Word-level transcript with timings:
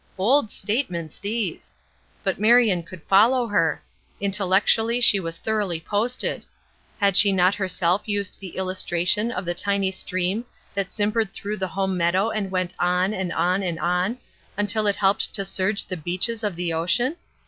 Bold 0.17 0.49
statements 0.49 1.19
these! 1.19 1.75
But 2.23 2.39
Marion 2.39 2.81
could 2.81 3.03
follow 3.03 3.45
her. 3.45 3.83
Intellectually 4.19 4.99
she 4.99 5.19
was 5.19 5.37
thoroughly 5.37 5.79
posted. 5.79 6.43
Had 6.99 7.15
she 7.15 7.31
not 7.31 7.53
herself 7.53 8.01
used 8.07 8.39
the 8.39 8.57
illustration 8.57 9.29
of 9.31 9.45
the 9.45 9.53
tiny 9.53 9.91
stream 9.91 10.45
that 10.73 10.91
simpered 10.91 11.33
through 11.33 11.57
the 11.57 11.67
home 11.67 11.97
meadow 11.97 12.31
and 12.31 12.49
went 12.49 12.73
on, 12.79 13.13
and 13.13 13.31
on, 13.31 13.61
and 13.61 13.79
on, 13.79 14.17
until 14.57 14.87
it 14.87 14.95
helped 14.95 15.35
to 15.35 15.45
surge 15.45 15.85
the 15.85 15.97
beaches 15.97 16.43
of 16.43 16.55
the 16.55 16.73
ocean? 16.73 17.15